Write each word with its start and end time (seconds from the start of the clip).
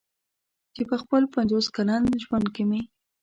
چې 0.75 0.81
په 0.89 0.95
خپل 1.01 1.21
پنځوس 1.35 1.65
کلن 1.75 2.03
ژوند 2.23 2.47
کې 2.55 2.63
مې. 2.69 2.81